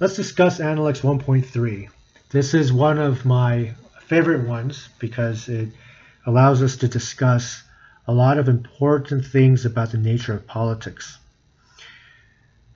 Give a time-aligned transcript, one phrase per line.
[0.00, 1.88] let's discuss Analects 1.3.
[2.30, 3.74] This is one of my
[4.06, 5.68] favorite ones because it
[6.26, 7.62] allows us to discuss
[8.06, 11.18] a lot of important things about the nature of politics.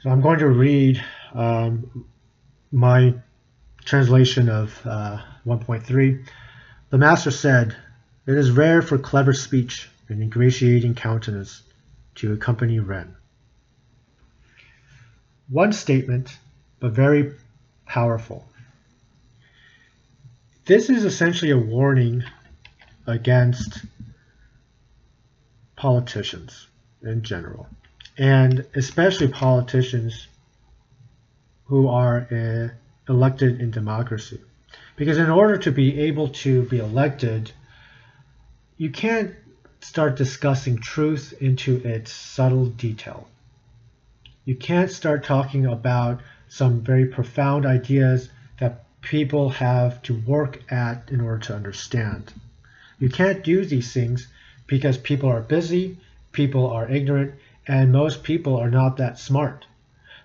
[0.00, 1.02] So I'm going to read
[1.32, 2.04] um,
[2.70, 3.14] my
[3.86, 6.26] translation of uh, 1.3.
[6.90, 7.74] The master said,
[8.26, 11.62] It is rare for clever speech and ingratiating countenance
[12.16, 13.16] to accompany Ren.
[15.48, 16.36] One statement,
[16.84, 17.32] but very
[17.86, 18.46] powerful.
[20.66, 22.22] This is essentially a warning
[23.06, 23.86] against
[25.76, 26.66] politicians
[27.00, 27.68] in general,
[28.18, 30.28] and especially politicians
[31.64, 32.68] who are uh,
[33.10, 34.42] elected in democracy.
[34.96, 37.50] Because in order to be able to be elected,
[38.76, 39.34] you can't
[39.80, 43.26] start discussing truth into its subtle detail.
[44.44, 46.20] You can't start talking about
[46.54, 48.28] some very profound ideas
[48.60, 52.32] that people have to work at in order to understand.
[53.00, 54.28] You can't do these things
[54.68, 55.98] because people are busy,
[56.30, 57.34] people are ignorant,
[57.66, 59.66] and most people are not that smart.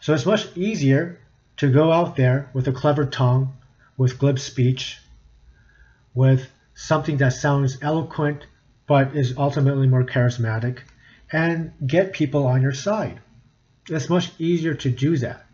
[0.02, 1.18] So it's much easier
[1.58, 3.54] to go out there with a clever tongue,
[3.98, 5.00] with glib speech,
[6.14, 8.46] with something that sounds eloquent
[8.86, 10.82] but is ultimately more charismatic,
[11.32, 13.20] and get people on your side.
[13.88, 15.49] It's much easier to do that.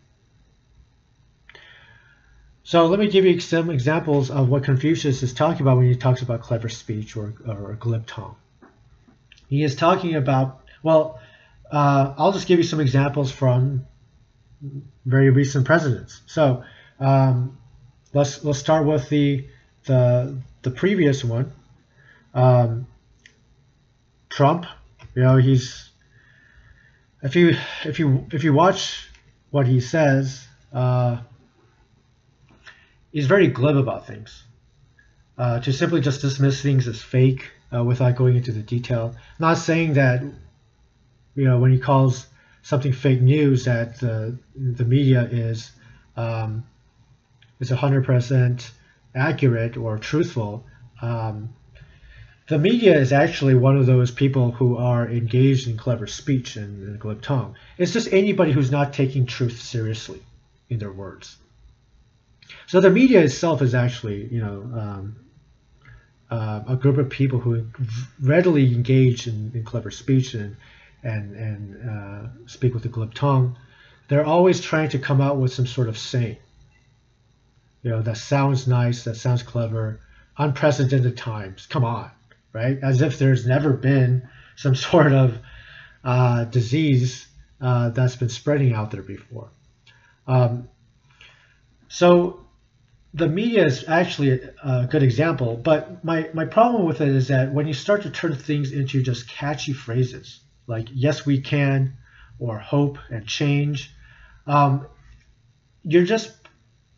[2.66, 5.94] So let me give you some examples of what Confucius is talking about when he
[5.94, 8.34] talks about clever speech or, or glib tongue.
[9.48, 11.20] He is talking about, well,
[11.70, 13.86] uh, I'll just give you some examples from
[15.04, 16.22] very recent presidents.
[16.26, 16.64] So
[16.98, 17.56] um,
[18.12, 19.46] let's let's start with the
[19.84, 21.52] the the previous one.
[22.34, 22.88] Um,
[24.28, 24.66] Trump,
[25.14, 25.88] you know, he's
[27.22, 29.08] if you if you if you watch
[29.50, 31.18] what he says, uh,
[33.16, 34.44] he's very glib about things.
[35.38, 39.14] Uh, to simply just dismiss things as fake uh, without going into the detail.
[39.38, 40.22] Not saying that
[41.34, 42.26] you know when he calls
[42.62, 45.70] something fake news that the the media is
[46.16, 46.64] um,
[47.58, 48.70] is 100%
[49.14, 50.66] accurate or truthful.
[51.00, 51.54] Um,
[52.48, 56.86] the media is actually one of those people who are engaged in clever speech and,
[56.86, 57.56] and glib tongue.
[57.78, 60.20] It's just anybody who's not taking truth seriously
[60.68, 61.36] in their words.
[62.66, 65.16] So the media itself is actually, you know, um,
[66.30, 67.66] uh, a group of people who
[68.20, 70.56] readily engage in, in clever speech and
[71.02, 73.56] and and uh, speak with a glib tongue,
[74.08, 76.36] they're always trying to come out with some sort of saying.
[77.82, 80.00] You know, that sounds nice, that sounds clever,
[80.36, 81.66] unprecedented times.
[81.66, 82.10] Come on,
[82.52, 82.78] right?
[82.82, 85.38] As if there's never been some sort of
[86.02, 87.28] uh, disease
[87.60, 89.50] uh, that's been spreading out there before.
[90.26, 90.68] Um,
[91.88, 92.40] so
[93.14, 97.52] the media is actually a, good example, but my, my problem with it is that
[97.52, 101.96] when you start to turn things into just catchy phrases, like yes we can
[102.38, 103.90] or hope and change
[104.46, 104.86] um,
[105.82, 106.32] you're just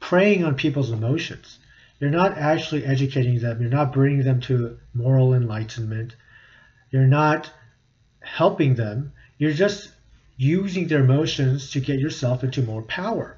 [0.00, 1.58] preying on people's emotions.
[2.00, 3.60] You're not actually educating them.
[3.60, 6.14] You're not bringing them to moral enlightenment.
[6.90, 7.50] You're not
[8.20, 9.12] helping them.
[9.38, 9.90] You're just
[10.36, 13.37] using their emotions to get yourself into more power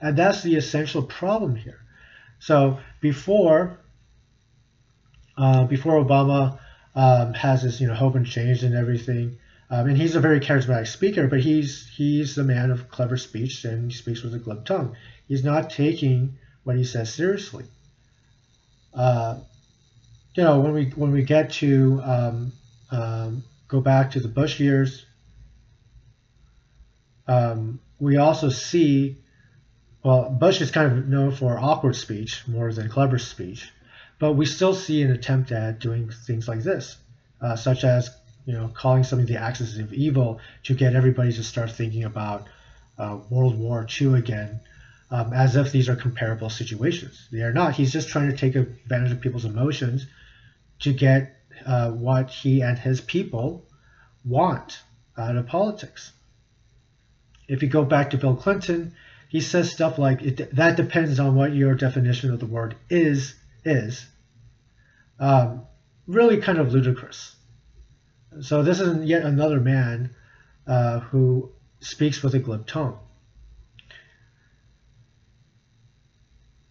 [0.00, 1.80] and that's the essential problem here
[2.38, 3.78] so before
[5.38, 6.58] uh, before obama
[6.94, 10.38] um, has this you know hope and change and everything um, and he's a very
[10.38, 14.38] charismatic speaker, but he's he's a man of clever speech and he speaks with a
[14.38, 14.96] glib tongue.
[15.26, 17.64] He's not taking what he says seriously.
[18.94, 19.40] Uh,
[20.34, 22.52] you know, when we when we get to um,
[22.92, 25.04] um, go back to the Bush years,
[27.26, 29.16] um, we also see.
[30.06, 33.72] Well, Bush is kind of known for awkward speech more than clever speech,
[34.20, 36.96] but we still see an attempt at doing things like this,
[37.40, 41.42] uh, such as you know, calling something the axis of evil to get everybody to
[41.42, 42.46] start thinking about
[42.96, 44.60] uh, World War II again,
[45.10, 47.26] um, as if these are comparable situations.
[47.32, 47.74] They are not.
[47.74, 50.06] He's just trying to take advantage of people's emotions
[50.82, 51.34] to get
[51.66, 53.66] uh, what he and his people
[54.24, 54.78] want
[55.18, 56.12] out of politics.
[57.48, 58.94] If you go back to Bill Clinton,
[59.28, 63.34] he says stuff like it, that depends on what your definition of the word is
[63.64, 64.06] is.
[65.18, 65.66] Um,
[66.06, 67.34] really kind of ludicrous.
[68.40, 70.14] So this is yet another man
[70.66, 71.50] uh, who
[71.80, 72.98] speaks with a glib tongue.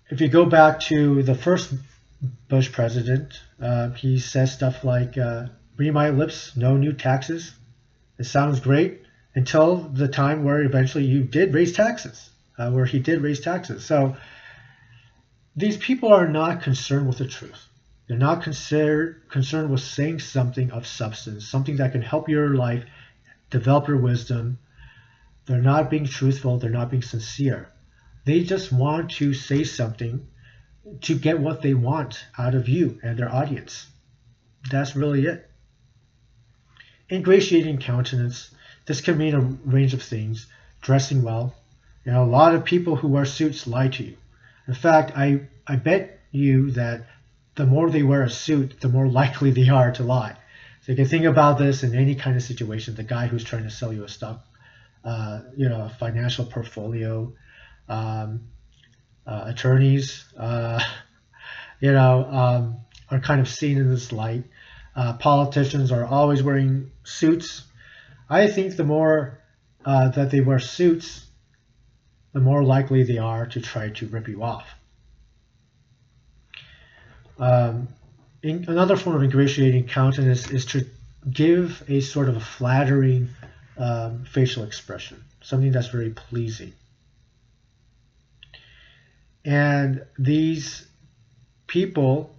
[0.09, 1.73] If you go back to the first
[2.47, 5.47] Bush president, uh, he says stuff like, uh,
[5.77, 7.53] "Read my lips, no new taxes."
[8.17, 9.01] It sounds great
[9.33, 13.85] until the time where eventually you did raise taxes, uh, where he did raise taxes.
[13.85, 14.15] So
[15.55, 17.67] these people are not concerned with the truth.
[18.07, 22.83] They're not concerned concerned with saying something of substance, something that can help your life,
[23.49, 24.59] develop your wisdom.
[25.45, 26.59] They're not being truthful.
[26.59, 27.69] They're not being sincere.
[28.25, 30.27] They just want to say something
[31.01, 33.87] to get what they want out of you and their audience.
[34.69, 35.49] That's really it.
[37.11, 38.51] Ingratiating countenance.
[38.85, 40.47] This can mean a range of things.
[40.81, 41.55] Dressing well.
[42.05, 44.17] You know, a lot of people who wear suits lie to you.
[44.67, 47.07] In fact, I, I bet you that
[47.55, 50.37] the more they wear a suit, the more likely they are to lie.
[50.81, 52.93] So you can think about this in any kind of situation.
[52.93, 54.45] The guy who's trying to sell you a stock,
[55.03, 57.33] uh, you know, a financial portfolio,
[57.89, 58.49] um,
[59.25, 60.79] uh, attorneys, uh,
[61.79, 62.77] you know, um,
[63.09, 64.43] are kind of seen in this light.
[64.95, 67.63] Uh, politicians are always wearing suits.
[68.29, 69.41] I think the more
[69.83, 71.25] uh, that they wear suits,
[72.35, 74.67] the more likely they are to try to rip you off.
[77.39, 77.87] Um,
[78.43, 80.85] in, another form of ingratiating countenance is to
[81.31, 83.29] give a sort of a flattering
[83.77, 86.73] um, facial expression, something that's very pleasing.
[89.45, 90.85] And these
[91.67, 92.35] people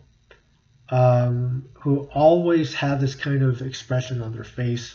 [0.91, 4.95] um, who always have this kind of expression on their face,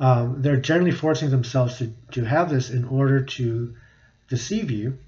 [0.00, 3.76] um, they're generally forcing themselves to, to have this in order to
[4.28, 4.98] deceive you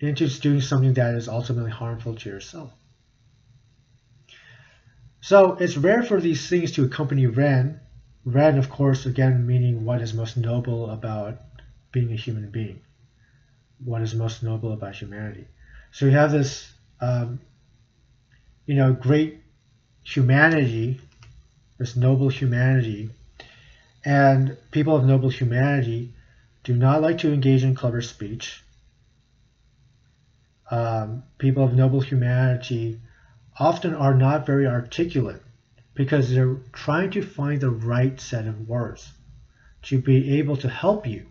[0.00, 2.70] into doing something that is ultimately harmful to yourself.
[5.20, 7.80] So it's rare for these things to accompany Ren.
[8.24, 11.40] Ren, of course, again, meaning what is most noble about
[11.90, 12.80] being a human being,
[13.82, 15.48] what is most noble about humanity.
[15.90, 16.70] So you have this,
[17.00, 17.40] um,
[18.66, 19.40] you know, great
[20.02, 21.00] humanity,
[21.78, 23.10] this noble humanity,
[24.04, 26.12] and people of noble humanity
[26.64, 28.62] do not like to engage in clever speech
[30.70, 33.00] um, people of noble humanity
[33.58, 35.42] often are not very articulate
[35.94, 39.10] because they're trying to find the right set of words
[39.82, 41.26] to be able to help you.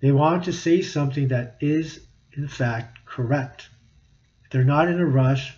[0.00, 2.00] They want to say something that is,
[2.32, 3.68] in fact, correct.
[4.50, 5.54] They're not in a rush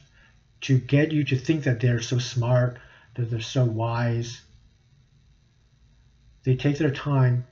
[0.63, 2.79] to get you to think that they're so smart,
[3.15, 4.41] that they're so wise.
[6.47, 7.45] They take their time,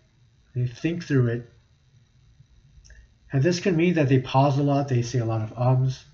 [0.55, 1.51] they think through it,
[3.33, 6.05] and this can mean that they pause a lot, they say a lot of ums,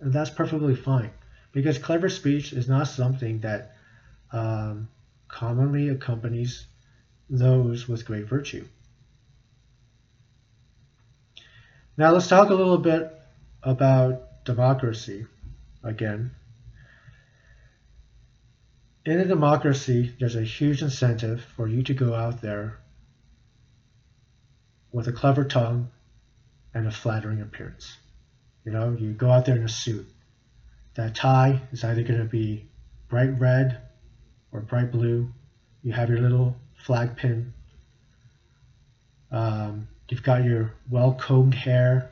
[0.00, 1.12] and that's perfectly fine.
[1.52, 3.74] Because clever speech is not something that
[4.32, 4.90] um,
[5.28, 6.66] commonly accompanies
[7.30, 8.66] those with great virtue.
[11.96, 13.18] Now let's talk a little bit
[13.62, 15.24] about democracy
[15.82, 16.32] again.
[19.06, 22.78] In a democracy, there's a huge incentive for you to go out there
[24.92, 25.90] with a clever tongue
[26.72, 27.98] and a flattering appearance.
[28.64, 30.06] You know, you go out there in a suit.
[30.94, 32.66] That tie is either going to be
[33.08, 33.82] bright red
[34.52, 35.28] or bright blue.
[35.82, 37.52] You have your little flag pin.
[39.30, 42.10] Um, you've got your well combed hair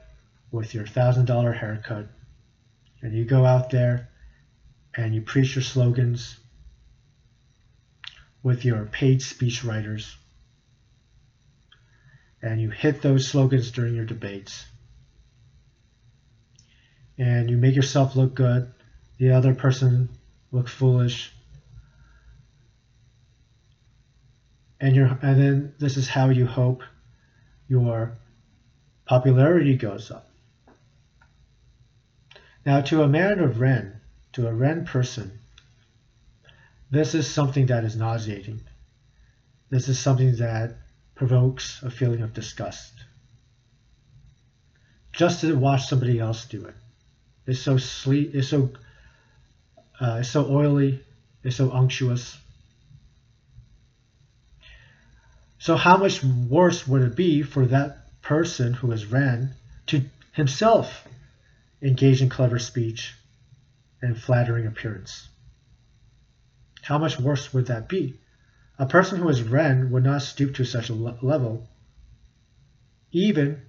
[0.50, 2.06] with your thousand dollar haircut.
[3.00, 4.10] And you go out there
[4.94, 6.36] and you preach your slogans
[8.42, 10.16] with your paid speech writers
[12.42, 14.66] and you hit those slogans during your debates.
[17.16, 18.72] And you make yourself look good,
[19.18, 20.08] the other person
[20.50, 21.32] look foolish.
[24.80, 26.82] And you and then this is how you hope
[27.68, 28.18] your
[29.06, 30.28] popularity goes up.
[32.66, 34.00] Now to a man of Ren,
[34.32, 35.38] to a Ren person,
[36.92, 38.60] this is something that is nauseating.
[39.70, 40.76] This is something that
[41.14, 42.92] provokes a feeling of disgust.
[45.12, 46.74] Just to watch somebody else do it.
[47.46, 48.70] It's so sleek, it's so
[49.98, 51.02] uh, it's so oily,
[51.42, 52.36] it's so unctuous.
[55.58, 59.54] So how much worse would it be for that person who has Ren
[59.86, 61.08] to himself
[61.80, 63.14] engage in clever speech
[64.02, 65.28] and flattering appearance?
[66.82, 68.18] How much worse would that be?
[68.78, 71.68] A person who is Ren would not stoop to such a level,
[73.12, 73.62] even,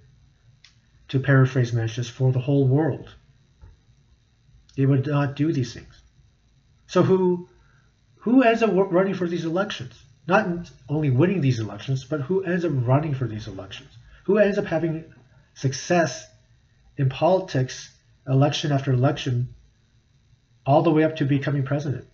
[1.09, 3.13] to paraphrase Mencius, for the whole world.
[4.75, 6.01] They would not do these things.
[6.87, 7.47] So who
[8.15, 10.01] who ends up running for these elections?
[10.25, 13.89] Not only winning these elections, but who ends up running for these elections?
[14.23, 15.03] Who ends up having
[15.53, 16.27] success
[16.97, 19.53] in politics, election after election,
[20.65, 22.07] all the way up to becoming president?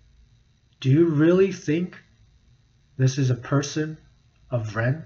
[0.79, 1.97] Do you really think
[2.97, 3.97] this is a person
[4.51, 5.03] of Ren.